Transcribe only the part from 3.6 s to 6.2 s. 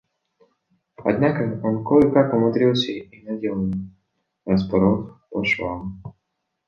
его, распоров по швам.